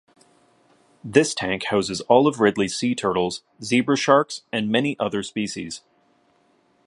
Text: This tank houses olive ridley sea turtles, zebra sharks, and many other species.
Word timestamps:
This 1.03 1.35
tank 1.35 1.65
houses 1.65 2.01
olive 2.09 2.39
ridley 2.39 2.67
sea 2.67 2.95
turtles, 2.95 3.43
zebra 3.63 3.97
sharks, 3.97 4.41
and 4.51 4.71
many 4.71 4.97
other 4.97 5.21
species. 5.21 5.83